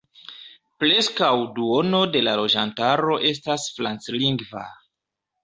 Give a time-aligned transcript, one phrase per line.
[0.83, 1.29] Preskaŭ
[1.59, 4.67] duono de la loĝantaro estas franclingva.